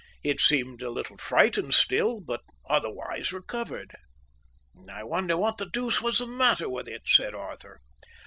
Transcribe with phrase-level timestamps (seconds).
[0.23, 3.95] It seemed a little frightened still, but otherwise recovered.
[4.91, 7.79] "I wonder what the deuce was the matter with it," said Arthur.